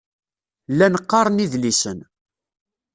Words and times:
Llan 0.71 0.95
qqaren 1.03 1.37
idlisen. 1.45 1.99